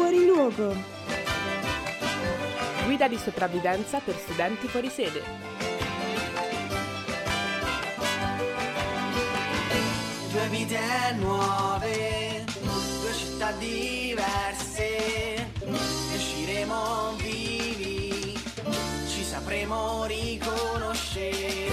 [0.00, 0.74] Fuori luogo.
[2.86, 5.22] Guida di sopravvivenza per studenti fuori sede.
[10.32, 10.78] Due vite
[11.18, 15.50] nuove, due città diverse,
[16.14, 18.40] usciremo vivi,
[19.06, 21.68] ci sapremo riconoscere.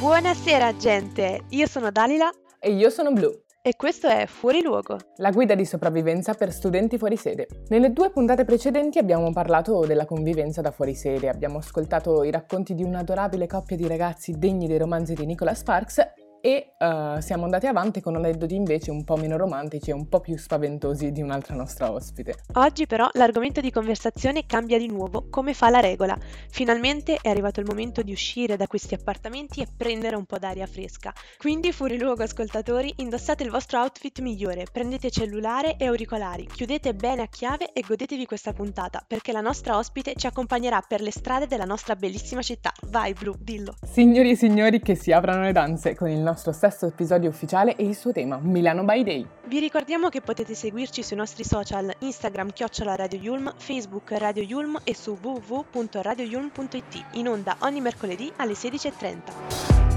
[0.00, 2.28] Buonasera gente, io sono Dalila
[2.58, 3.30] E io sono Blu,
[3.66, 4.96] e questo è Fuori Luogo.
[5.16, 7.48] la guida di sopravvivenza per studenti fuori sede.
[7.66, 12.76] Nelle due puntate precedenti abbiamo parlato della convivenza da fuori sede, abbiamo ascoltato i racconti
[12.76, 17.66] di un'adorabile coppia di ragazzi degni dei romanzi di Nicholas Sparks e eh, siamo andati
[17.66, 21.56] avanti con aneddoti invece un po' meno romantici e un po' più spaventosi di un'altra
[21.56, 22.36] nostra ospite.
[22.52, 26.16] Oggi però l'argomento di conversazione cambia di nuovo, come fa la regola.
[26.48, 30.68] Finalmente è arrivato il momento di uscire da questi appartamenti e prendere un po' d'aria
[30.68, 31.12] fresca.
[31.36, 37.22] Quindi fuori luogo ascoltatori, indossate il vostro outfit migliore, prendete cellulare e auricolari, chiudete bene
[37.22, 41.48] a chiave e godetevi questa puntata, perché la nostra ospite ci accompagnerà per le strade
[41.48, 42.72] della nostra bellissima città.
[42.88, 43.74] Vai Blu, dillo.
[43.82, 47.84] Signori e signori che si aprono le danze con il nostro sesto episodio ufficiale e
[47.84, 49.26] il suo tema Milano by Day.
[49.44, 54.78] Vi ricordiamo che potete seguirci sui nostri social Instagram chiocciola Radio Yulm, Facebook Radio Yulm
[54.84, 59.95] e su www.radioyulm.it in onda ogni mercoledì alle 16.30.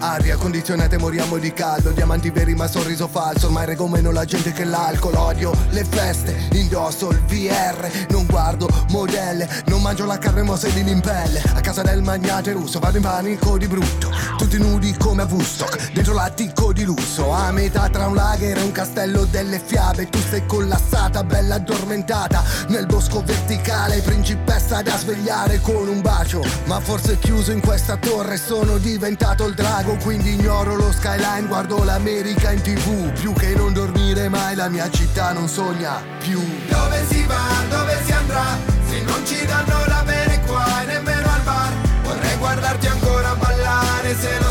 [0.00, 1.90] Aria condizionata moriamo di caldo.
[1.90, 3.46] Diamanti veri ma sorriso falso.
[3.46, 5.14] Ormai rego meno la gente che l'alcol.
[5.14, 10.92] Odio le feste, indosso il VR Non guardo modelle Non mangio la carne ma sedili
[10.92, 11.42] in pelle.
[11.54, 14.10] A casa del magnate russo Vado in panico di brutto.
[14.36, 17.32] Tutti nudi come a Woodstock Dentro l'attico di lusso.
[17.32, 20.08] A metà tra un lager e un castello delle fiabe.
[20.08, 22.44] Tu sei collassata, bella addormentata.
[22.68, 26.44] Nel bosco verticale Principessa da svegliare con un bacio.
[26.66, 31.82] Ma forse chiuso in questa torre Sono diventato il drago Quindi ignoro lo skyline Guardo
[31.82, 36.40] l'America in tv Più che non dormire mai La mia città non sogna più.
[36.68, 38.58] Dove si va, dove si andrà?
[38.88, 41.72] Se non ci danno da bere qua E nemmeno al bar
[42.02, 44.47] Vorrei guardarti ancora ballare Se lo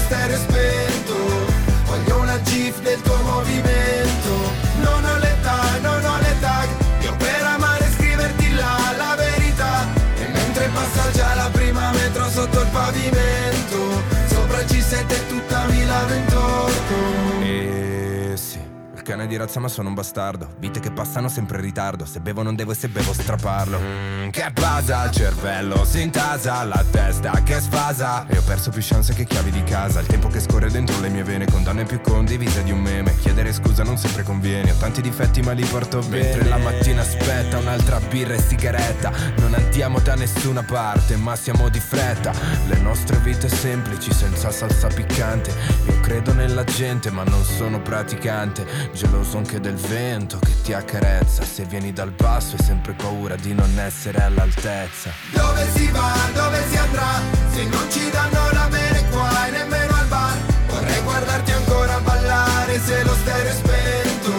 [19.17, 20.47] cane di razza ma sono un bastardo.
[20.59, 22.05] Vite che passano sempre in ritardo.
[22.05, 23.79] Se bevo non devo e se bevo straparlo.
[23.79, 28.27] Mm, Che basa, il cervello si intasa La testa che sfasa.
[28.27, 30.00] E ho perso più chance che chiavi di casa.
[30.01, 33.17] Il tempo che scorre dentro le mie vene Condanne più condivise di un meme.
[33.17, 34.72] Chiedere scusa non sempre conviene.
[34.72, 36.23] Ho tanti difetti ma li porto bene.
[36.23, 39.11] Mentre la mattina aspetta un'altra birra e sigaretta.
[39.38, 42.31] Non andiamo da nessuna parte ma siamo di fretta.
[42.67, 45.51] Le nostre vite semplici senza salsa piccante.
[45.88, 48.66] Io credo nella gente ma non sono praticante
[49.09, 51.41] Geloso anche del vento che ti accarezza.
[51.44, 55.12] Se vieni dal basso hai sempre paura di non essere all'altezza.
[55.31, 57.22] Dove si va, dove si andrà?
[57.53, 60.38] Se non ci danno da bere qua e nemmeno al bar
[60.68, 64.31] Vorrei guardarti ancora ballare se lo stereo è spento.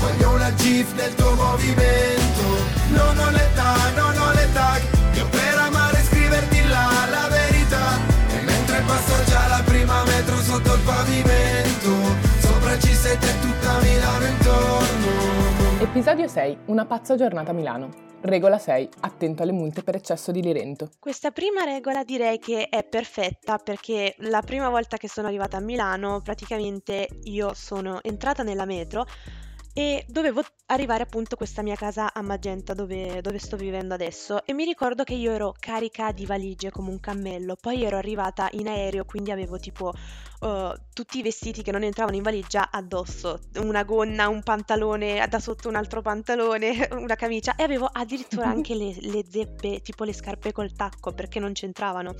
[0.00, 2.42] Voglio una gif del tuo movimento.
[2.88, 4.82] Non ho l'età, non ho le tag
[5.14, 7.98] Io per amare scriverti là la verità.
[8.36, 13.53] E mentre passa già la prima metro sotto il pavimento Sopra il C7 e tutta
[13.53, 13.53] Milano intorno
[15.94, 17.88] Episodio 6 Una pazza giornata a Milano.
[18.22, 20.90] Regola 6 Attento alle multe per eccesso di lirento.
[20.98, 25.60] Questa prima regola direi che è perfetta perché la prima volta che sono arrivata a
[25.60, 29.06] Milano praticamente io sono entrata nella metro
[29.76, 34.46] e dovevo arrivare appunto a questa mia casa a Magenta dove, dove sto vivendo adesso.
[34.46, 38.48] E mi ricordo che io ero carica di valigie come un cammello, poi ero arrivata
[38.52, 39.92] in aereo quindi avevo tipo
[40.40, 45.40] uh, tutti i vestiti che non entravano in valigia addosso, una gonna, un pantalone, da
[45.40, 47.56] sotto un altro pantalone, una camicia.
[47.56, 52.14] E avevo addirittura anche le, le zeppe, tipo le scarpe col tacco perché non c'entravano.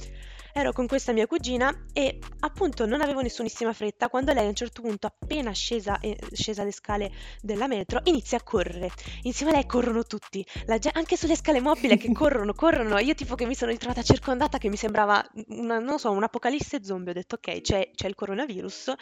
[0.57, 4.55] Ero con questa mia cugina e appunto non avevo nessunissima fretta quando lei a un
[4.55, 7.11] certo punto appena scesa, eh, scesa le scale
[7.41, 8.89] della metro inizia a correre.
[9.23, 10.47] Insieme a lei corrono tutti,
[10.79, 12.99] ge- anche sulle scale mobili che corrono, corrono.
[12.99, 17.11] Io tipo che mi sono ritrovata circondata che mi sembrava, una, non so, un'apocalisse zombie.
[17.11, 18.93] Ho detto ok, c'è, c'è il coronavirus,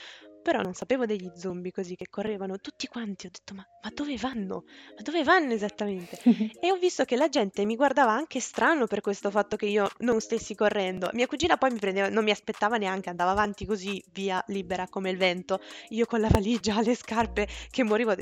[0.42, 3.26] però non sapevo degli zombie così che correvano tutti quanti.
[3.26, 4.64] Ho detto ma, ma dove vanno?
[4.96, 6.18] Ma dove vanno esattamente?
[6.60, 9.88] e ho visto che la gente mi guardava anche strano per questo fatto che io
[9.98, 11.08] non stessi correndo.
[11.12, 15.10] Mia cugina poi mi prendeva, non mi aspettava neanche, andava avanti così, via, libera come
[15.10, 15.60] il vento.
[15.90, 18.14] Io con la valigia, le scarpe, che morivo.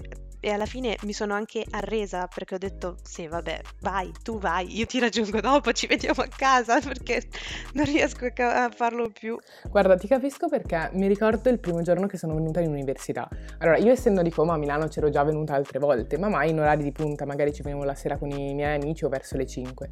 [0.42, 4.74] E alla fine mi sono anche arresa perché ho detto, sì, vabbè, vai, tu vai,
[4.76, 7.28] io ti raggiungo dopo, ci vediamo a casa perché
[7.74, 9.38] non riesco a farlo più.
[9.68, 13.28] Guarda, ti capisco perché mi ricordo il primo giorno che sono venuta in università.
[13.58, 16.58] Allora, io essendo di Como a Milano c'ero già venuta altre volte, ma mai in
[16.58, 19.46] orari di punta, magari ci venivo la sera con i miei amici o verso le
[19.46, 19.90] 5.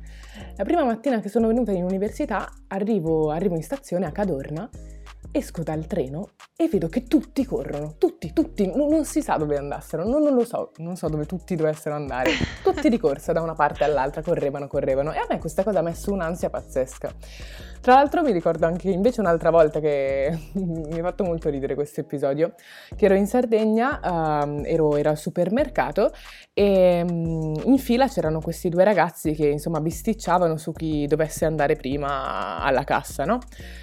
[0.56, 4.68] La prima mattina che sono venuta in università arrivo, arrivo in stazione a Cadorna
[5.30, 9.58] Esco dal treno e vedo che tutti corrono, tutti, tutti, non, non si sa dove
[9.58, 12.30] andassero, non, non, lo so, non so dove tutti dovessero andare,
[12.64, 15.82] tutti di corsa da una parte all'altra, correvano, correvano e a me questa cosa ha
[15.82, 17.12] messo un'ansia pazzesca.
[17.80, 22.00] Tra l'altro mi ricordo anche invece un'altra volta che mi ha fatto molto ridere questo
[22.00, 22.54] episodio,
[22.94, 26.12] che ero in Sardegna, uh, ero, ero, al supermercato
[26.52, 31.76] e um, in fila c'erano questi due ragazzi che insomma bisticciavano su chi dovesse andare
[31.76, 33.38] prima alla cassa, no?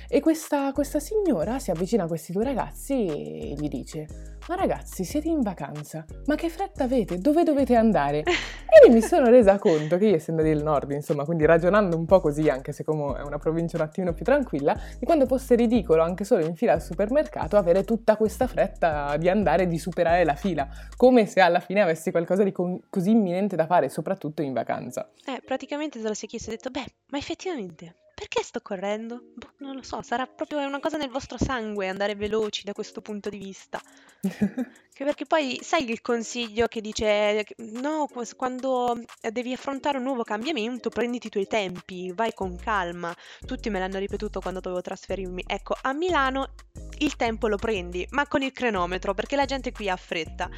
[0.08, 5.04] E questa, questa signora si avvicina a questi due ragazzi e gli dice ma ragazzi,
[5.04, 6.06] siete in vacanza?
[6.26, 7.18] Ma che fretta avete?
[7.18, 8.24] Dove dovete andare?
[8.76, 12.20] E mi sono resa conto che io, essendo del nord, insomma, quindi ragionando un po'
[12.20, 16.04] così, anche se come è una provincia un attimino più tranquilla, di quando fosse ridicolo,
[16.04, 20.26] anche solo in fila al supermercato, avere tutta questa fretta di andare e di superare
[20.26, 24.42] la fila, come se alla fine avessi qualcosa di co- così imminente da fare, soprattutto
[24.42, 25.10] in vacanza.
[25.26, 29.22] Eh, praticamente te lo sei chiesto e hai detto, beh, ma effettivamente, perché sto correndo?
[29.36, 33.02] Boh, non lo so, sarà proprio una cosa nel vostro sangue andare veloci da questo
[33.02, 33.80] punto di vista.
[34.96, 38.08] Che perché poi sai il consiglio che dice no,
[38.38, 38.98] quando
[39.30, 43.14] devi affrontare un nuovo cambiamento, prenditi i tuoi tempi, vai con calma.
[43.46, 45.44] Tutti me l'hanno ripetuto quando dovevo trasferirmi.
[45.46, 46.54] Ecco, a Milano
[47.00, 50.50] il tempo lo prendi, ma con il cronometro, perché la gente qui ha fretta.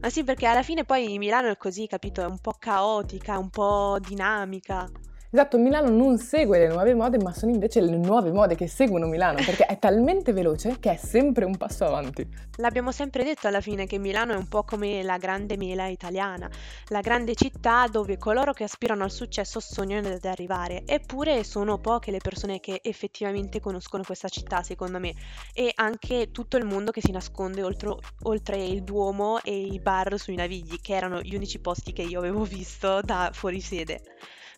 [0.00, 2.22] Ma sì, perché alla fine poi Milano è così, capito?
[2.22, 4.88] È un po' caotica, un po' dinamica.
[5.32, 9.06] Esatto, Milano non segue le nuove mode, ma sono invece le nuove mode che seguono
[9.06, 12.26] Milano, perché è talmente veloce che è sempre un passo avanti.
[12.56, 16.50] L'abbiamo sempre detto alla fine che Milano è un po' come la grande mela italiana,
[16.88, 22.10] la grande città dove coloro che aspirano al successo sognano di arrivare, eppure sono poche
[22.10, 25.14] le persone che effettivamente conoscono questa città, secondo me,
[25.54, 27.94] e anche tutto il mondo che si nasconde oltre,
[28.24, 32.18] oltre il Duomo e i bar sui Navigli, che erano gli unici posti che io
[32.18, 34.00] avevo visto da fuori sede.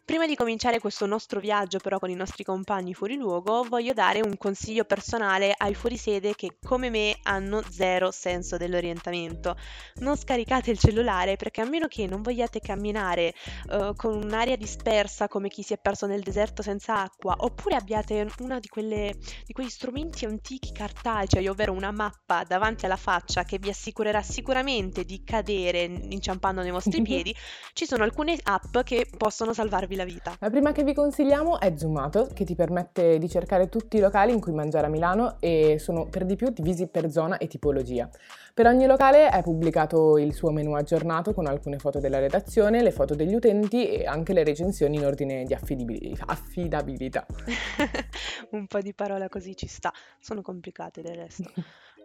[0.04, 4.20] Prima di cominciare questo nostro viaggio però con i nostri compagni fuori luogo, voglio dare
[4.20, 9.56] un consiglio personale ai fuorisede che come me hanno zero senso dell'orientamento.
[10.00, 13.32] Non scaricate il cellulare perché a meno che non vogliate camminare
[13.68, 18.26] uh, con un'aria dispersa come chi si è perso nel deserto senza acqua, oppure abbiate
[18.40, 23.68] uno di, di quegli strumenti antichi cartacei, ovvero una mappa davanti alla faccia che vi
[23.68, 27.32] assicurerà sicuramente di cadere inciampando nei vostri piedi,
[27.72, 30.36] ci sono alcune app che possono salvarvi cambiarvi la vita.
[30.38, 34.32] La prima che vi consigliamo è Zoomato, che ti permette di cercare tutti i locali
[34.32, 38.08] in cui mangiare a Milano e sono per di più divisi per zona e tipologia.
[38.54, 42.90] Per ogni locale è pubblicato il suo menu aggiornato con alcune foto della redazione, le
[42.90, 47.26] foto degli utenti e anche le recensioni in ordine di affidabilità.
[48.50, 51.50] Un po' di parola così ci sta, sono complicate del resto.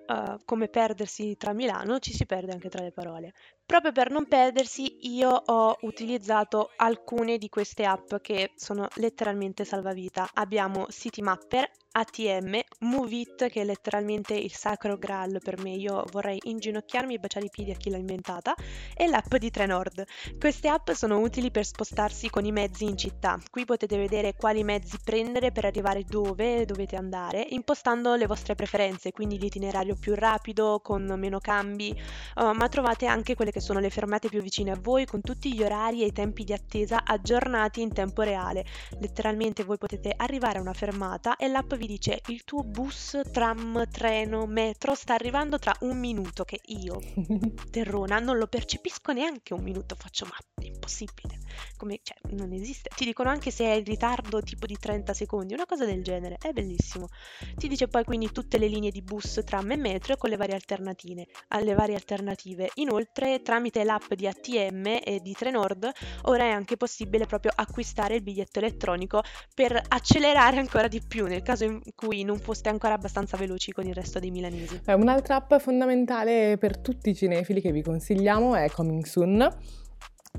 [0.08, 3.34] Uh, come perdersi tra Milano, ci si perde anche tra le parole.
[3.68, 10.30] Proprio per non perdersi, io ho utilizzato alcune di queste app che sono letteralmente salvavita.
[10.36, 15.72] Abbiamo Citymapper, ATM, Movit, che è letteralmente il sacro graal per me.
[15.72, 18.56] Io vorrei inginocchiarmi e baciare i piedi a chi l'ha inventata,
[18.96, 20.06] e l'app di Trenord.
[20.40, 23.38] Queste app sono utili per spostarsi con i mezzi in città.
[23.50, 29.12] Qui potete vedere quali mezzi prendere per arrivare dove dovete andare, impostando le vostre preferenze,
[29.12, 32.00] quindi l'itinerario più rapido, con meno cambi,
[32.36, 35.22] uh, ma trovate anche quelle che che sono le fermate più vicine a voi con
[35.22, 38.64] tutti gli orari e i tempi di attesa aggiornati in tempo reale.
[39.00, 43.88] Letteralmente voi potete arrivare a una fermata e l'app vi dice il tuo bus, tram,
[43.90, 47.02] treno, metro sta arrivando tra un minuto che io,
[47.72, 51.40] terrona, non lo percepisco neanche un minuto, faccio ma è impossibile.
[51.78, 52.90] Come, cioè, non esiste.
[52.96, 56.38] Ti dicono anche se è in ritardo tipo di 30 secondi, una cosa del genere,
[56.40, 57.08] è bellissimo.
[57.56, 60.56] Ti dice poi quindi tutte le linee di bus, tram e metro con le varie
[60.56, 61.28] alternative.
[61.50, 62.70] Alle varie alternative.
[62.76, 65.90] Inoltre tramite l'app di ATM e di Trenord
[66.24, 69.22] ora è anche possibile proprio acquistare il biglietto elettronico
[69.56, 73.86] per accelerare ancora di più nel caso in cui non foste ancora abbastanza veloci con
[73.86, 74.82] il resto dei milanesi.
[74.88, 79.50] Un'altra app fondamentale per tutti i cinefili che vi consigliamo è Coming Soon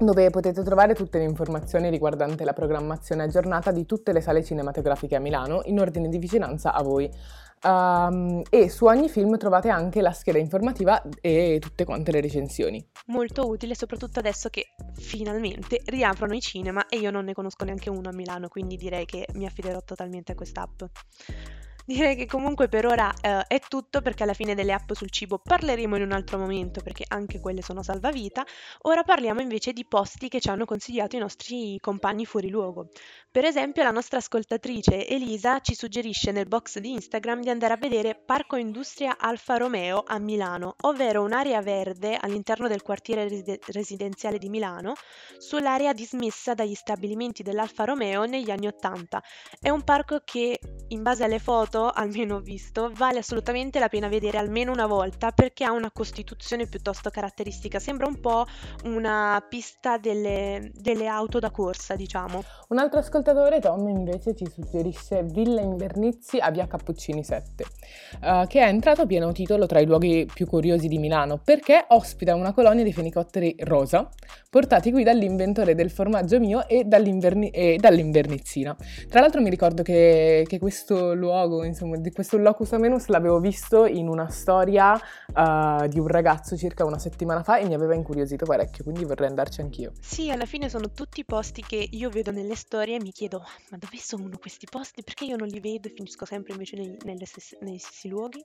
[0.01, 5.17] dove potete trovare tutte le informazioni riguardanti la programmazione aggiornata di tutte le sale cinematografiche
[5.17, 7.11] a Milano in ordine di vicinanza a voi.
[7.63, 12.87] Um, e su ogni film trovate anche la scheda informativa e tutte quante le recensioni.
[13.07, 17.91] Molto utile, soprattutto adesso che finalmente riaprono i cinema e io non ne conosco neanche
[17.91, 20.83] uno a Milano, quindi direi che mi affiderò totalmente a quest'app.
[21.89, 25.39] Direi che comunque per ora eh, è tutto perché alla fine delle app sul cibo
[25.39, 28.45] parleremo in un altro momento perché anche quelle sono salvavita.
[28.83, 32.89] Ora parliamo invece di posti che ci hanno consigliato i nostri compagni fuori luogo.
[33.31, 37.77] Per esempio, la nostra ascoltatrice Elisa ci suggerisce nel box di Instagram di andare a
[37.77, 44.39] vedere Parco Industria Alfa Romeo a Milano, ovvero un'area verde all'interno del quartiere reside- residenziale
[44.39, 44.95] di Milano,
[45.37, 49.23] sull'area dismessa dagli stabilimenti dell'Alfa Romeo negli anni Ottanta.
[49.61, 50.59] È un parco che,
[50.89, 55.65] in base alle foto, almeno visto, vale assolutamente la pena vedere almeno una volta perché
[55.65, 57.79] ha una costituzione piuttosto caratteristica.
[57.79, 58.47] Sembra un po'
[58.85, 62.43] una pista delle, delle auto da corsa, diciamo.
[62.69, 67.65] Un altro ascoltatore, Tom, invece ci suggerisce Villa Invernizzi a via Cappuccini 7,
[68.21, 71.41] uh, eh, che è entrato a pieno titolo tra i luoghi più curiosi di Milano
[71.43, 74.09] perché ospita una colonia di fenicotteri rosa,
[74.49, 78.77] portati qui dall'inventore del formaggio mio e, dall'inverni- e dall'invernizzina.
[79.09, 83.85] Tra l'altro mi ricordo che, che, questo luogo, insomma, di questo locus amenus l'avevo visto
[83.85, 88.45] in una storia uh, di un ragazzo circa una settimana fa e mi aveva incuriosito
[88.45, 89.93] parecchio, quindi vorrei andarci anch'io.
[90.01, 93.77] Sì, alla fine sono tutti posti che io vedo nelle storie e mi chiedo, ma
[93.77, 95.03] dove sono questi posti?
[95.03, 98.43] Perché io non li vedo e finisco sempre invece nei, stesse, nei stessi luoghi?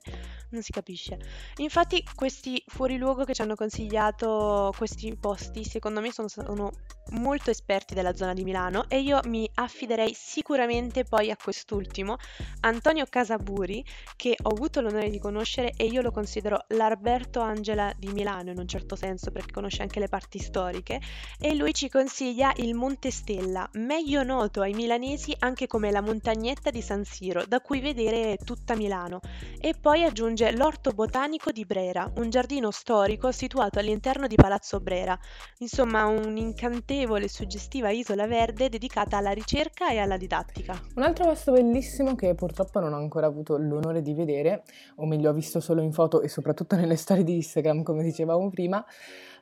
[0.50, 1.18] Non si capisce.
[1.56, 6.70] Infatti questi fuoriluogo che ci hanno consigliato questi posti, secondo me sono, sono
[7.10, 12.16] molto esperti della zona di Milano e io mi affiderei sicuramente poi a quest'ultimo,
[12.60, 13.84] Antonio Casaburi,
[14.16, 18.58] che ho avuto l'onore di conoscere e io lo considero l'Alberto Angela di Milano in
[18.58, 21.00] un certo senso perché conosce anche le parti storiche
[21.38, 26.70] e lui ci consiglia il Monte Stella, meglio noto ai milanesi anche come la montagnetta
[26.70, 29.20] di San Siro, da cui vedere tutta Milano,
[29.60, 35.18] e poi aggiunge l'Orto Botanico di Brera, un giardino storico situato all'interno di Palazzo Brera,
[35.58, 40.80] insomma un'incantevole e suggestiva isola verde dedicata alla ricerca e alla didattica.
[40.94, 44.64] Un altro posto bellissimo che purtroppo non ho ancora avuto l'onore di vedere,
[44.96, 48.50] o meglio ho visto solo in foto e soprattutto nelle storie di Instagram come dicevamo
[48.50, 48.84] prima,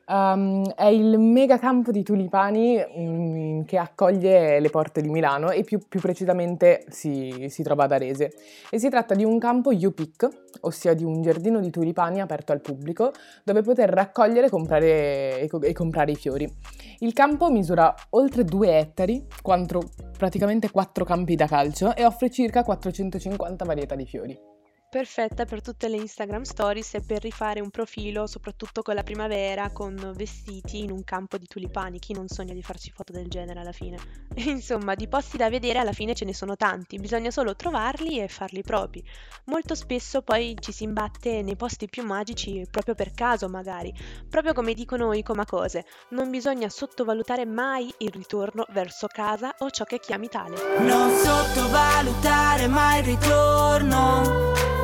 [0.04, 5.62] Um, è il mega campo di tulipani um, che accoglie le porte di Milano e
[5.62, 8.32] più, più precisamente si, si, trova ad Arese.
[8.68, 10.28] E si tratta di un campo UPIC,
[10.62, 13.12] ossia di un giardino di tulipani aperto al pubblico
[13.44, 16.52] dove poter raccogliere comprare, e, e comprare i fiori.
[16.98, 19.82] Il campo misura oltre 2 ettari, quanto
[20.18, 24.51] praticamente 4 campi da calcio e offre circa 450 varietà di fiori
[24.92, 29.70] perfetta per tutte le Instagram stories e per rifare un profilo, soprattutto con la primavera,
[29.70, 31.98] con vestiti in un campo di tulipani.
[31.98, 33.96] Chi non sogna di farci foto del genere alla fine?
[34.44, 38.28] Insomma, di posti da vedere alla fine ce ne sono tanti, bisogna solo trovarli e
[38.28, 39.02] farli propri.
[39.44, 43.94] Molto spesso poi ci si imbatte nei posti più magici proprio per caso, magari.
[44.28, 49.84] Proprio come dicono i comacose, non bisogna sottovalutare mai il ritorno verso casa o ciò
[49.84, 50.56] che chiami tale.
[50.80, 54.81] Non sottovalutare mai il ritorno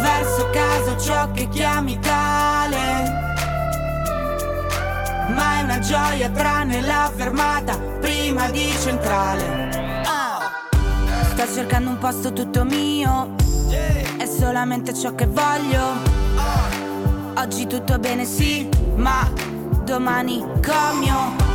[0.00, 3.18] verso casa ciò che chiami tale.
[5.34, 10.02] Ma è una gioia tranne la fermata prima di centrale.
[10.04, 11.30] Oh.
[11.32, 13.34] Sto cercando un posto tutto mio,
[14.16, 16.18] è solamente ciò che voglio.
[17.36, 19.30] Oggi tutto bene sì, ma
[19.84, 21.48] domani comio.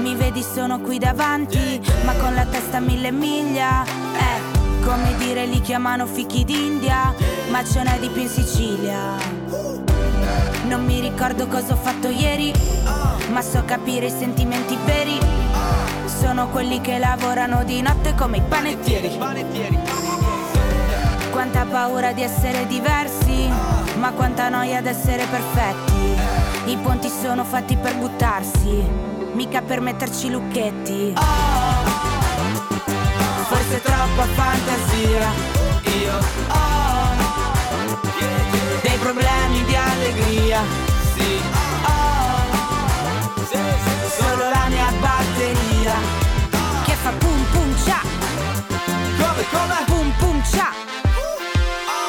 [0.00, 3.84] Mi vedi sono qui davanti, ma con la testa mille miglia.
[3.84, 4.41] Eh
[4.82, 7.14] come dire li chiamano fichi d'India,
[7.50, 9.16] ma ce n'è di più in Sicilia.
[10.66, 12.52] Non mi ricordo cosa ho fatto ieri,
[13.30, 15.18] ma so capire i sentimenti veri.
[16.04, 19.18] Sono quelli che lavorano di notte come i panettieri.
[21.30, 23.48] Quanta paura di essere diversi,
[23.98, 26.70] ma quanta noia di essere perfetti.
[26.70, 28.82] I ponti sono fatti per buttarsi,
[29.32, 31.14] mica per metterci lucchetti.
[31.16, 31.61] Oh
[33.72, 35.32] forse troppa fantasia.
[36.02, 36.16] Io
[36.48, 37.16] ho
[38.82, 40.60] dei problemi di allegria.
[41.14, 41.40] Sì,
[41.84, 42.50] ho
[44.08, 45.94] solo la mia batteria.
[46.84, 48.00] Che fa pum pum cia
[49.18, 49.84] Come, come?
[49.86, 50.70] Pum pum cia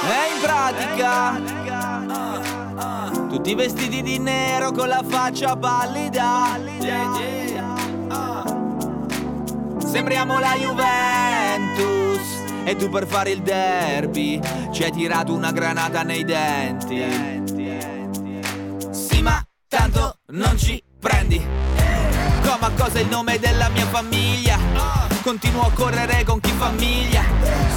[0.09, 1.41] E in pratica.
[3.29, 6.59] Tutti vestiti di nero con la faccia pallida.
[6.79, 7.52] Yeah, yeah.
[9.93, 12.21] Sembriamo la Juventus.
[12.63, 14.39] E tu per fare il derby
[14.71, 17.05] Ci hai tirato una granata nei denti.
[18.89, 21.37] Sì ma tanto non ci prendi.
[21.37, 24.57] Come a cosa il nome della mia famiglia?
[25.21, 27.23] Continuo a correre con chi famiglia.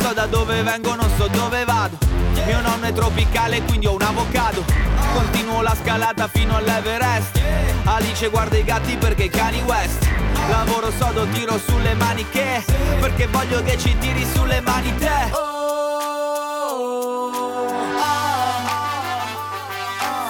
[0.00, 1.98] So da dove vengo, non so dove vado.
[2.46, 4.64] Mio nonno è tropicale quindi ho un avocado.
[5.12, 7.42] Continuo la scalata fino all'Everest.
[7.84, 10.06] Alice guarda i gatti perché i cani West.
[10.48, 12.62] Lavoro sodo, tiro sulle maniche
[13.00, 15.32] Perché voglio che ci tiri sulle mani te.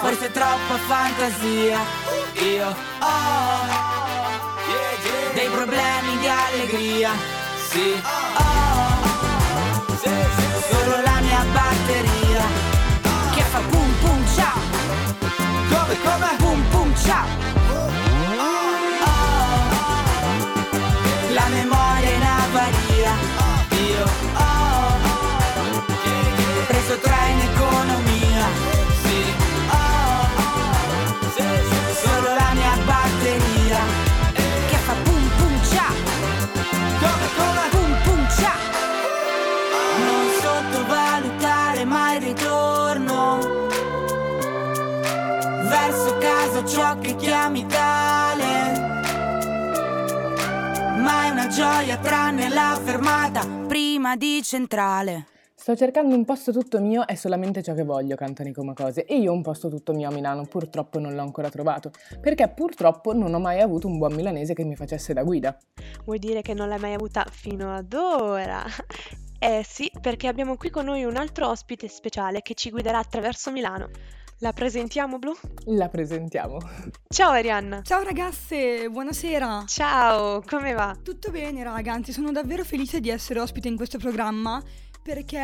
[0.01, 1.79] Forse troppa fantasia.
[2.33, 3.67] Io oh,
[5.33, 7.11] dei problemi di allegria.
[7.69, 9.97] Sì, oh, oh,
[10.71, 12.43] solo la mia batteria.
[13.35, 14.76] Che fa pum pum ciao.
[15.19, 16.35] Come, come?
[16.37, 17.56] Pum pum ciao.
[45.87, 48.45] Verso casa ciò che chiami tale.
[50.99, 55.27] Ma è una gioia tranne la fermata prima di centrale.
[55.55, 59.05] Sto cercando un posto tutto mio, è solamente ciò che voglio, canta Nico Macose.
[59.05, 61.91] E io un posto tutto mio a Milano purtroppo non l'ho ancora trovato,
[62.21, 65.57] perché purtroppo non ho mai avuto un buon milanese che mi facesse da guida.
[66.05, 68.63] Vuoi dire che non l'hai mai avuta fino ad ora?
[69.39, 73.51] Eh sì, perché abbiamo qui con noi un altro ospite speciale che ci guiderà attraverso
[73.51, 73.87] Milano.
[74.39, 75.33] La presentiamo, Blu?
[75.65, 76.59] La presentiamo.
[77.07, 77.81] Ciao Arianna!
[77.81, 79.63] Ciao ragazze, buonasera.
[79.65, 80.95] Ciao, come va?
[81.01, 84.61] Tutto bene, raga, anzi sono davvero felice di essere ospite in questo programma
[85.01, 85.37] perché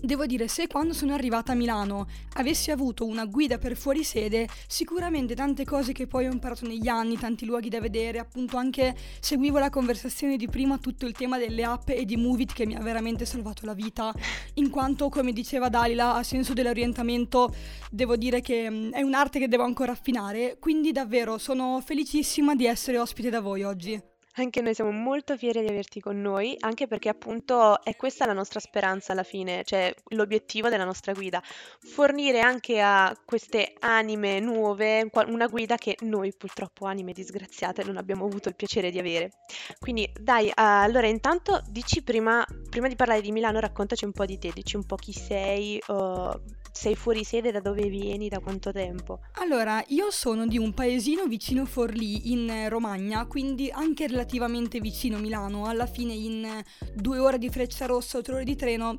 [0.00, 4.48] devo dire, se quando sono arrivata a Milano avessi avuto una guida per fuori sede,
[4.66, 8.94] sicuramente tante cose che poi ho imparato negli anni, tanti luoghi da vedere, appunto anche
[9.20, 12.74] seguivo la conversazione di prima, tutto il tema delle app e di Movit che mi
[12.74, 14.12] ha veramente salvato la vita,
[14.54, 17.54] in quanto come diceva Dalila, a senso dell'orientamento
[17.90, 22.66] devo dire che mh, è un'arte che devo ancora affinare, quindi davvero sono felicissima di
[22.66, 24.07] essere ospite da voi oggi.
[24.38, 28.32] Anche noi siamo molto fieri di averti con noi, anche perché appunto è questa la
[28.32, 31.42] nostra speranza alla fine, cioè l'obiettivo della nostra guida,
[31.80, 38.26] fornire anche a queste anime nuove una guida che noi purtroppo anime disgraziate non abbiamo
[38.26, 39.32] avuto il piacere di avere.
[39.80, 44.38] Quindi dai, allora intanto dici prima, prima di parlare di Milano, raccontaci un po' di
[44.38, 46.40] te, dici un po' chi sei, eh,
[46.72, 49.20] sei fuori sede, da dove vieni, da quanto tempo.
[49.34, 55.18] Allora, io sono di un paesino vicino Forlì, in eh, Romagna, quindi anche relativamente vicino
[55.18, 55.66] Milano.
[55.66, 58.94] Alla fine in eh, due ore di freccia rossa o tre ore di treno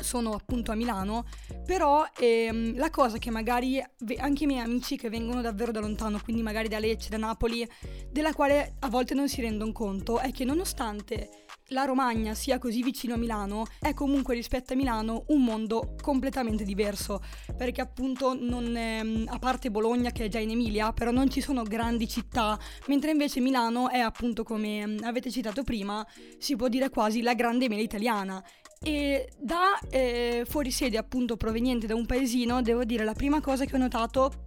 [0.00, 1.24] sono appunto a Milano,
[1.64, 3.82] però ehm, la cosa che magari
[4.16, 7.68] anche i miei amici che vengono davvero da lontano, quindi magari da Lecce, da Napoli,
[8.10, 12.82] della quale a volte non si rendono conto, è che nonostante la Romagna sia così
[12.82, 17.22] vicino a Milano, è comunque rispetto a Milano un mondo completamente diverso,
[17.56, 21.40] perché appunto non, ehm, a parte Bologna che è già in Emilia, però non ci
[21.40, 26.06] sono grandi città, mentre invece Milano è appunto come avete citato prima,
[26.38, 28.44] si può dire quasi la grande mela italiana.
[28.84, 33.64] E da eh, fuori sede appunto proveniente da un paesino, devo dire la prima cosa
[33.64, 34.46] che ho notato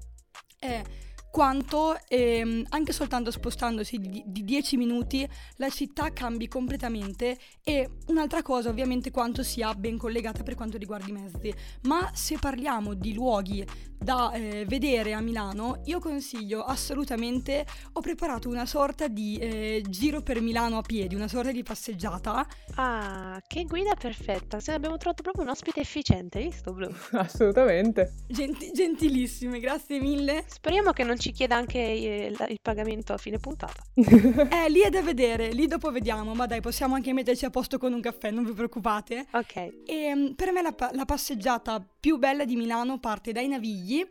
[0.59, 0.81] è
[1.35, 8.41] quanto ehm, anche soltanto spostandosi di, di 10 minuti la città cambi completamente e un'altra
[8.41, 11.53] cosa ovviamente quanto sia ben collegata per quanto riguarda i mezzi.
[11.81, 13.67] Ma se parliamo di luoghi
[14.05, 20.21] da eh, vedere a Milano, io consiglio assolutamente, ho preparato una sorta di eh, giro
[20.21, 22.45] per Milano a piedi, una sorta di passeggiata.
[22.75, 24.59] Ah, che guida perfetta!
[24.59, 26.87] Se abbiamo trovato proprio un ospite efficiente, hai visto Blu?
[27.17, 28.13] Assolutamente.
[28.27, 30.43] Genti- gentilissime, grazie mille.
[30.45, 33.81] Speriamo che non ci chieda anche eh, il, il pagamento a fine puntata.
[34.45, 37.77] Eh, lì è da vedere, lì dopo vediamo, ma dai, possiamo anche metterci a posto
[37.79, 39.25] con un caffè, non vi preoccupate.
[39.31, 39.55] Ok.
[39.85, 44.07] E mm, per me la, la passeggiata più bella di Milano parte dai Navigli,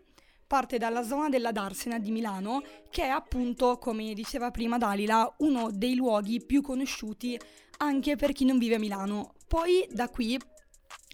[0.49, 5.71] parte dalla zona della Darsena di Milano, che è appunto, come diceva prima Dalila, uno
[5.71, 7.39] dei luoghi più conosciuti
[7.77, 9.35] anche per chi non vive a Milano.
[9.47, 10.37] Poi da qui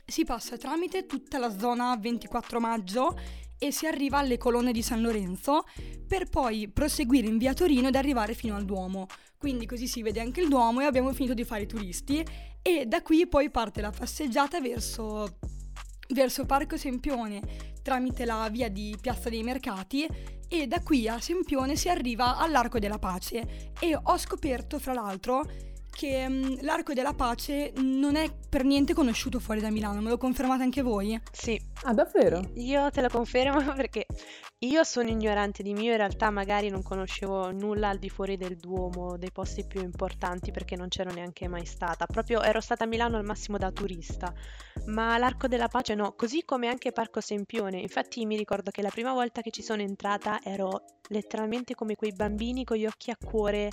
[0.07, 3.15] si passa tramite tutta la zona 24 maggio
[3.59, 5.65] e si arriva alle colonne di San Lorenzo
[6.09, 9.07] per poi proseguire in via Torino ed arrivare fino al Duomo.
[9.37, 12.25] Quindi così si vede anche il Duomo e abbiamo finito di fare i turisti
[12.63, 15.37] e da qui poi parte la passeggiata verso,
[16.13, 17.41] verso Parco Sempione
[17.83, 20.07] tramite la via di Piazza dei Mercati
[20.49, 25.45] e da qui a Sempione si arriva all'Arco della Pace e ho scoperto fra l'altro
[25.91, 30.17] che mm, l'Arco della Pace non è per niente conosciuto fuori da Milano, me lo
[30.19, 31.21] confermate anche voi?
[31.31, 32.51] Sì, Ah, davvero?
[32.55, 34.07] io te lo confermo perché
[34.63, 38.57] io sono ignorante di mio, in realtà magari non conoscevo nulla al di fuori del
[38.59, 42.05] Duomo, dei posti più importanti perché non c'ero neanche mai stata.
[42.05, 44.31] Proprio ero stata a Milano al massimo da turista,
[44.87, 47.81] ma l'Arco della Pace no, così come anche Parco Sempione.
[47.81, 52.13] Infatti mi ricordo che la prima volta che ci sono entrata ero letteralmente come quei
[52.13, 53.71] bambini con gli occhi a cuore,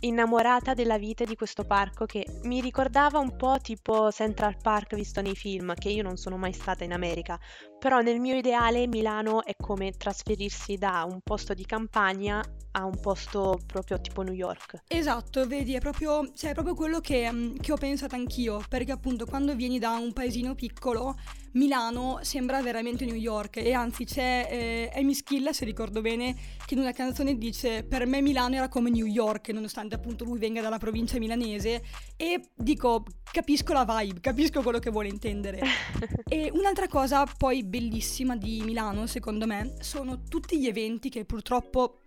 [0.00, 4.94] innamorata della vita e di questo parco che mi ricordava un po' tipo Central Park
[4.94, 7.38] visto nei film, che io non sono mai stata in America,
[7.82, 12.40] però nel mio ideale Milano è come trasferirsi da un posto di campagna
[12.74, 14.84] a un posto proprio tipo New York.
[14.86, 18.92] Esatto, vedi, è proprio, cioè, è proprio quello che, mm, che ho pensato anch'io, perché
[18.92, 21.16] appunto quando vieni da un paesino piccolo,
[21.54, 26.74] Milano sembra veramente New York e anzi c'è eh, Amy Schilla, se ricordo bene, che
[26.74, 30.62] in una canzone dice per me Milano era come New York, nonostante appunto lui venga
[30.62, 31.82] dalla provincia milanese
[32.16, 35.60] e dico capisco la vibe, capisco quello che vuole intendere.
[36.26, 42.01] e un'altra cosa poi bellissima di Milano, secondo me, sono tutti gli eventi che purtroppo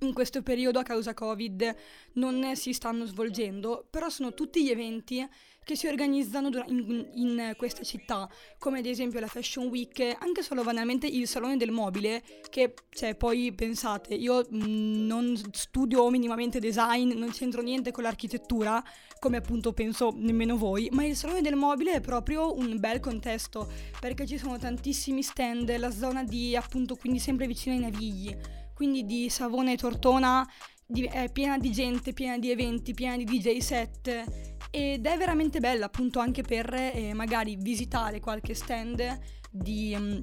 [0.00, 1.74] in questo periodo a causa Covid
[2.14, 5.26] non si stanno svolgendo, però sono tutti gli eventi
[5.66, 10.62] che si organizzano in, in, questa città, come ad esempio la Fashion Week, anche solo
[10.62, 17.18] banalmente il Salone del Mobile, che cioè, poi pensate, io mm, non studio minimamente design,
[17.18, 18.80] non c'entro niente con l'architettura,
[19.18, 23.68] come appunto penso nemmeno voi, ma il Salone del Mobile è proprio un bel contesto,
[23.98, 29.06] perché ci sono tantissimi stand, la zona di appunto quindi sempre vicino ai Navigli quindi
[29.06, 30.46] di Savona e Tortona
[30.86, 34.24] di, è piena di gente, piena di eventi, piena di DJ set.
[34.70, 39.18] Ed è veramente bella appunto anche per eh, magari visitare qualche stand
[39.50, 40.22] di, um,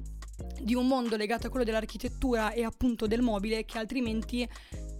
[0.60, 4.48] di, un mondo legato a quello dell'architettura e appunto del mobile che altrimenti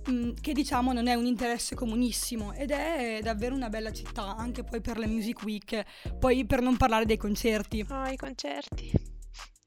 [0.08, 2.52] um, che diciamo non è un interesse comunissimo.
[2.54, 5.84] Ed è davvero una bella città anche poi per le Music Week,
[6.18, 7.86] poi per non parlare dei concerti.
[7.88, 9.12] Oh, i concerti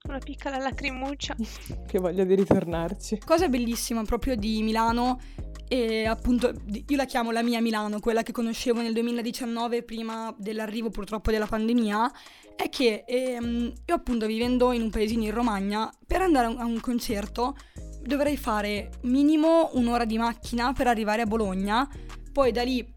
[0.08, 1.36] una piccola lacrimuccia.
[1.88, 3.22] che voglia di ritornarci.
[3.26, 5.20] Cosa bellissima proprio di Milano
[5.70, 10.90] e appunto io la chiamo la mia Milano, quella che conoscevo nel 2019 prima dell'arrivo
[10.90, 12.12] purtroppo della pandemia,
[12.56, 16.80] è che ehm, io appunto vivendo in un paesino in Romagna, per andare a un
[16.80, 17.56] concerto
[18.02, 21.88] dovrei fare minimo un'ora di macchina per arrivare a Bologna,
[22.32, 22.96] poi da lì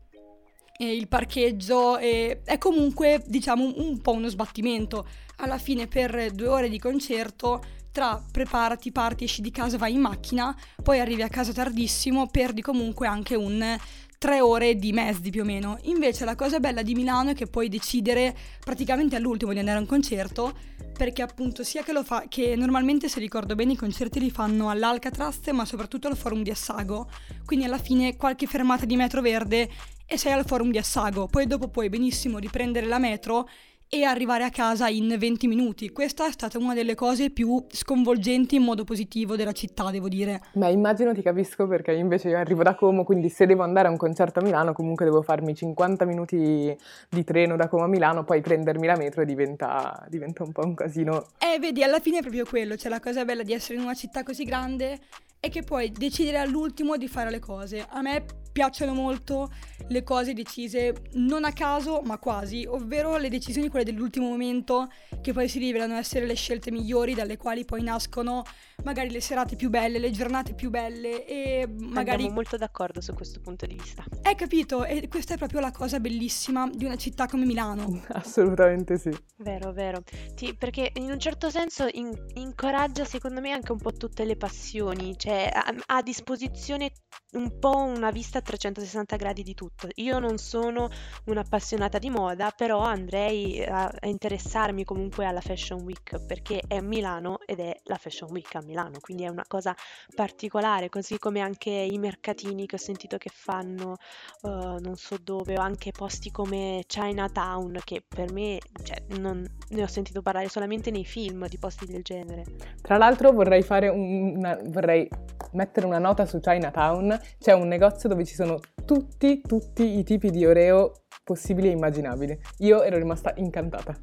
[0.81, 5.07] eh, il parcheggio eh, è comunque diciamo un, un po' uno sbattimento.
[5.37, 7.63] Alla fine per due ore di concerto
[7.93, 12.63] tra preparati, parti, esci di casa, vai in macchina, poi arrivi a casa tardissimo, perdi
[12.63, 13.77] comunque anche un
[14.21, 15.79] tre ore di mezzi più o meno.
[15.85, 19.81] Invece la cosa bella di Milano è che puoi decidere praticamente all'ultimo di andare a
[19.81, 20.53] un concerto,
[20.93, 24.69] perché appunto sia che lo fa, che normalmente se ricordo bene i concerti li fanno
[24.69, 27.09] all'Alcatraz, ma soprattutto al Forum di Assago,
[27.47, 29.71] quindi alla fine qualche fermata di metro verde
[30.05, 33.49] e sei al Forum di Assago, poi dopo puoi benissimo riprendere la metro
[33.93, 35.91] e arrivare a casa in 20 minuti.
[35.91, 40.41] Questa è stata una delle cose più sconvolgenti in modo positivo della città, devo dire.
[40.55, 43.91] Ma immagino ti capisco perché invece io arrivo da Como, quindi se devo andare a
[43.91, 46.73] un concerto a Milano comunque devo farmi 50 minuti
[47.09, 50.65] di treno da Como a Milano, poi prendermi la metro e diventa, diventa un po'
[50.65, 51.27] un casino.
[51.39, 53.95] Eh, vedi, alla fine è proprio quello, c'è la cosa bella di essere in una
[53.95, 55.01] città così grande
[55.41, 57.85] e che puoi decidere all'ultimo di fare le cose.
[57.89, 59.51] A me piacciono molto
[59.89, 64.89] le cose decise non a caso, ma quasi, ovvero le decisioni quelle dell'ultimo momento
[65.21, 68.45] che poi si rivelano essere le scelte migliori dalle quali poi nascono
[68.85, 72.11] magari le serate più belle, le giornate più belle e magari...
[72.11, 74.05] Andiamo molto d'accordo su questo punto di vista.
[74.23, 74.85] Hai capito?
[74.85, 78.03] E questa è proprio la cosa bellissima di una città come Milano.
[78.09, 79.11] Assolutamente sì.
[79.39, 80.03] Vero, vero.
[80.35, 84.37] Sì, perché in un certo senso in- incoraggia secondo me anche un po' tutte le
[84.37, 86.93] passioni, cioè ha, ha a disposizione
[87.33, 89.89] un po' una vista a 360 gradi di tutto.
[89.97, 90.89] Io non sono
[91.27, 96.83] un'appassionata di moda, però andrei a, a interessarmi comunque alla Fashion Week perché è a
[96.83, 99.75] Milano ed è la Fashion Week a Milano, quindi è una cosa
[100.15, 103.97] particolare, così come anche i mercatini che ho sentito che fanno
[104.43, 109.83] uh, non so dove, o anche posti come Chinatown, che per me cioè, non, ne
[109.83, 112.45] ho sentito parlare solamente nei film di posti del genere.
[112.83, 115.09] Tra l'altro vorrei fare una, vorrei
[115.53, 120.31] mettere una nota su Chinatown, c'è un negozio dove ci sono tutti, tutti i tipi
[120.31, 122.37] di Oreo possibili e immaginabili.
[122.59, 123.97] Io ero rimasta incantata.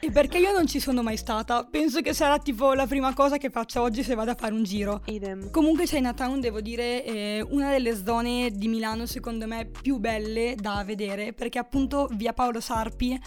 [0.00, 1.64] e perché io non ci sono mai stata?
[1.64, 4.62] Penso che sarà tipo la prima cosa che faccio oggi se vado a fare un
[4.62, 5.00] giro.
[5.06, 5.50] Idem.
[5.50, 10.82] Comunque Chinatown, devo dire, è una delle zone di Milano secondo me più belle da
[10.84, 13.18] vedere perché appunto via Paolo Sarpi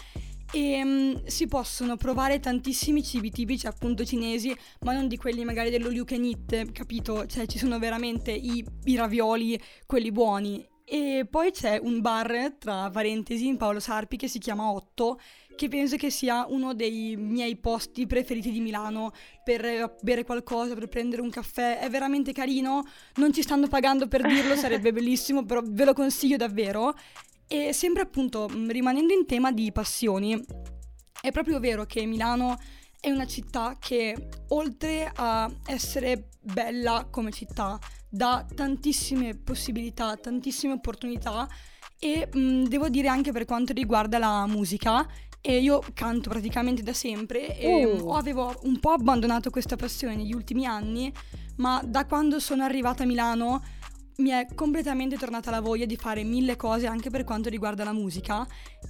[0.52, 5.70] e um, si possono provare tantissimi cibi tipici appunto cinesi, ma non di quelli magari
[5.70, 7.26] dello you can eat, capito?
[7.26, 10.66] Cioè ci sono veramente i, i ravioli, quelli buoni.
[10.86, 15.18] E poi c'è un bar, tra parentesi, in Paolo Sarpi che si chiama Otto,
[15.56, 20.88] che penso che sia uno dei miei posti preferiti di Milano per bere qualcosa, per
[20.88, 21.78] prendere un caffè.
[21.78, 26.36] È veramente carino, non ci stanno pagando per dirlo, sarebbe bellissimo, però ve lo consiglio
[26.36, 26.94] davvero.
[27.54, 30.44] E sempre appunto mm, rimanendo in tema di passioni,
[31.20, 32.58] è proprio vero che Milano
[32.98, 41.48] è una città che oltre a essere bella come città, dà tantissime possibilità, tantissime opportunità
[41.96, 45.08] e mh, mm, devo dire anche per quanto riguarda la musica
[45.40, 48.14] e io canto praticamente da sempre e Uh.
[48.14, 51.12] avevo un po' abbandonato questa passione negli ultimi anni,
[51.58, 53.62] ma da quando sono arrivata a Milano
[54.16, 57.92] mi è completamente tornata la voglia di fare mille cose anche per quanto riguarda la
[57.92, 58.46] musica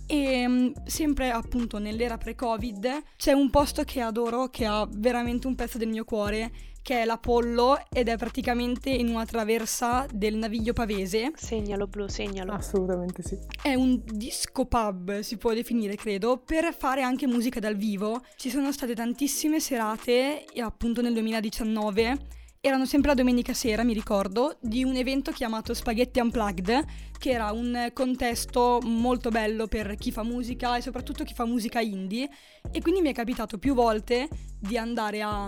[0.07, 5.55] e mm, sempre appunto nell'era pre-covid c'è un posto che adoro che ha veramente un
[5.55, 6.51] pezzo del mio cuore
[6.85, 12.53] che è l'Apollo ed è praticamente in una traversa del Naviglio Pavese Segnalo blu, segnalo.
[12.53, 13.39] Assolutamente sì.
[13.63, 18.23] è un disco pub, si può definire, credo, per fare anche musica dal vivo.
[18.37, 22.43] Ci sono state tantissime serate, e appunto nel 2019.
[22.67, 26.85] Erano sempre la domenica sera, mi ricordo, di un evento chiamato Spaghetti Unplugged,
[27.19, 31.81] che era un contesto molto bello per chi fa musica e soprattutto chi fa musica
[31.81, 32.27] indie.
[32.73, 35.47] E quindi mi è capitato più volte di andare a,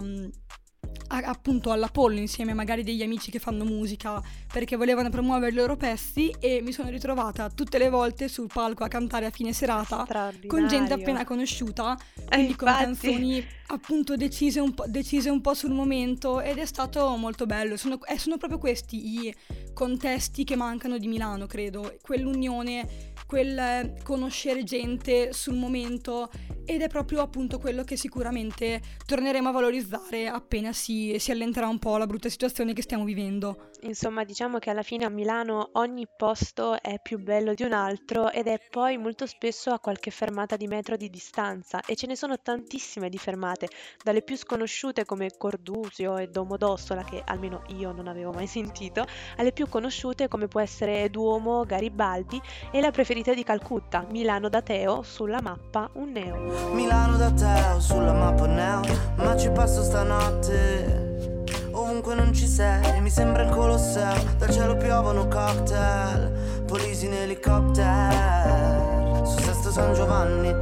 [1.08, 4.22] a- appunto all'Apollo insieme magari degli amici che fanno musica
[4.52, 8.84] perché volevano promuovere i loro pezzi e mi sono ritrovata tutte le volte sul palco
[8.84, 10.06] a cantare a fine serata
[10.46, 11.96] con gente appena conosciuta,
[12.28, 12.84] quindi con infatti.
[12.84, 17.76] canzoni appunto decise un, po', decise un po' sul momento ed è stato molto bello.
[17.76, 19.34] Sono, eh, sono proprio questi i
[19.72, 21.96] contesti che mancano di Milano, credo.
[22.00, 26.30] Quell'unione, quel eh, conoscere gente sul momento
[26.64, 31.78] ed è proprio appunto quello che sicuramente torneremo a valorizzare appena si, si allenterà un
[31.78, 33.70] po' la brutta situazione che stiamo vivendo.
[33.82, 38.30] Insomma, diciamo che alla fine a Milano ogni posto è più bello di un altro
[38.30, 42.16] ed è poi molto spesso a qualche fermata di metro di distanza e ce ne
[42.16, 43.68] sono tantissime di fermate,
[44.02, 49.04] dalle più sconosciute come Cordusio e Domodossola che almeno io non avevo mai sentito,
[49.36, 52.40] alle più conosciute come può essere Duomo, Garibaldi
[52.72, 56.36] e la preferita di Calcutta, Milano da Teo, sulla mappa un neo.
[56.72, 58.82] Milano da Teo sulla mappa neo.
[59.16, 63.00] Ma ci passo stanotte Ovunque non ci sei.
[63.00, 66.64] Mi sembra il Colosseo Dal cielo piovono cocktail.
[66.66, 69.24] Polisi in elicottero.
[69.24, 70.52] Su Sesto San Giovanni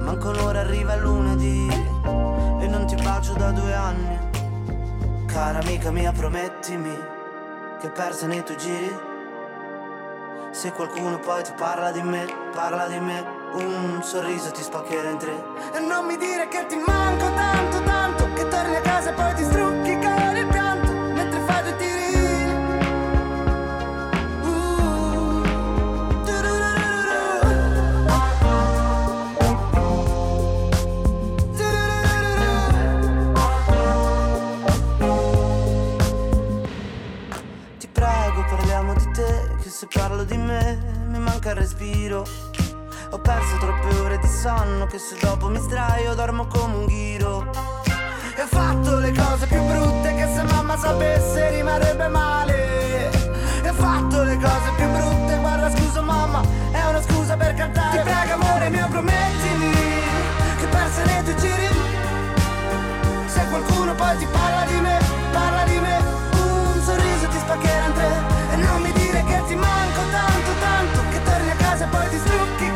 [0.00, 1.66] Manco un'ora arriva lunedì.
[2.60, 4.18] E non ti bacio da due anni.
[5.26, 6.94] Cara amica mia promettimi
[7.80, 9.07] Che persa nei tuoi giri
[10.50, 13.36] Se qualcuno poi ti parla di me Parla di me.
[13.52, 15.44] Un sorriso ti spaccherà in tre.
[15.72, 19.34] E non mi dire che ti manco tanto tanto Che torni a casa e poi
[19.34, 20.67] ti strucchi con il pianto
[41.48, 42.24] manca il respiro.
[43.10, 47.50] Ho perso troppe ore di sonno che se dopo mi sdraio dormo come un ghiro.
[48.36, 53.10] E ho fatto le cose più brutte che se mamma sapesse rimarrebbe male.
[53.62, 57.96] E ho fatto le cose più brutte, guarda scusa mamma, è una scusa per cantare.
[57.96, 59.72] Ti prego amore mio promettimi
[60.58, 61.68] che perse nei tuoi giri.
[63.26, 64.98] Se qualcuno poi ti parla di me,
[65.32, 65.96] parla di me.
[66.32, 69.87] Un sorriso ti spaccherà in tre E non mi dire che ti manco
[72.10, 72.67] casa e poi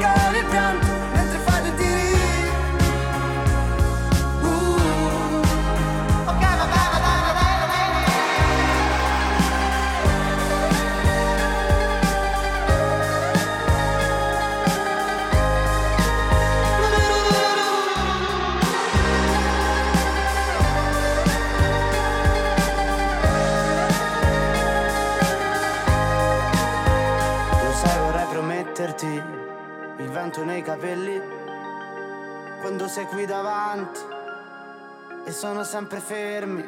[35.33, 36.63] sono sempre fermi.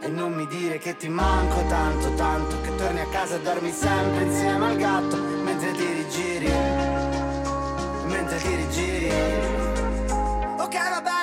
[0.00, 3.70] E non mi dire che ti manco tanto, tanto che torni a casa e dormi
[3.70, 6.52] sempre insieme al gatto mentre ti rigiri,
[8.06, 9.10] mentre ti rigiri.
[10.58, 11.13] Ok va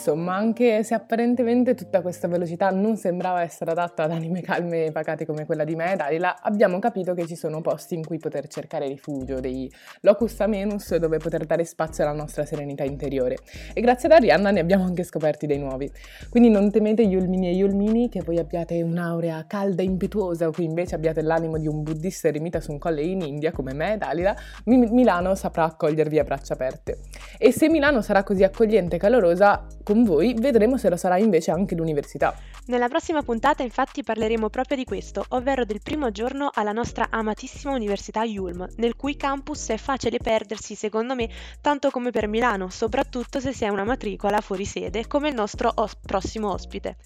[0.00, 4.92] Insomma, anche se apparentemente tutta questa velocità non sembrava essere adatta ad anime calme e
[4.92, 8.16] pacate come quella di me e Dalila, abbiamo capito che ci sono posti in cui
[8.16, 13.36] poter cercare rifugio, dei locus amenus dove poter dare spazio alla nostra serenità interiore.
[13.74, 15.92] E grazie ad Arianna ne abbiamo anche scoperti dei nuovi.
[16.30, 20.62] Quindi non temete Yulmini e Yulmini che voi abbiate un'aurea calda e impetuosa o che
[20.62, 23.96] invece abbiate l'animo di un buddista eremita su un colle in India come me e
[23.98, 24.34] Dalila,
[24.64, 27.00] Mi- Milano saprà accogliervi a braccia aperte.
[27.36, 31.50] E se Milano sarà così accogliente e calorosa, con voi, vedremo se lo sarà invece
[31.50, 32.32] anche l'università.
[32.66, 37.74] Nella prossima puntata infatti parleremo proprio di questo, ovvero del primo giorno alla nostra amatissima
[37.74, 41.28] Università Yulm, nel cui campus è facile perdersi secondo me
[41.60, 45.72] tanto come per Milano, soprattutto se si è una matricola fuori sede come il nostro
[45.74, 46.96] os- prossimo ospite.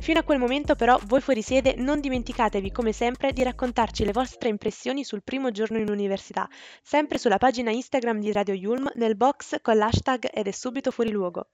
[0.00, 4.10] Fino a quel momento però voi fuori sede non dimenticatevi come sempre di raccontarci le
[4.10, 6.48] vostre impressioni sul primo giorno in università,
[6.82, 11.12] sempre sulla pagina Instagram di Radio Yulm nel box con l'hashtag ed è subito fuori
[11.12, 11.46] luogo.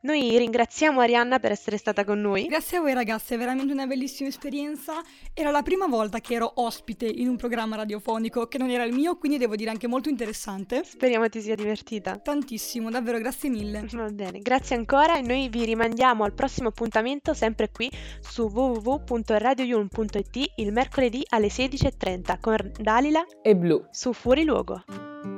[0.00, 2.46] Noi ringraziamo Arianna per essere stata con noi.
[2.46, 5.02] Grazie a voi ragazze, è veramente una bellissima esperienza.
[5.34, 8.92] Era la prima volta che ero ospite in un programma radiofonico che non era il
[8.92, 10.84] mio, quindi devo dire anche molto interessante.
[10.84, 12.16] Speriamo ti sia divertita.
[12.18, 13.86] Tantissimo, davvero, grazie mille.
[13.90, 20.52] Va bene, grazie ancora e noi vi rimandiamo al prossimo appuntamento sempre qui su www.radioyulm.it
[20.56, 25.37] il mercoledì alle 16.30 con Dalila e Blu su Fuori Luogo.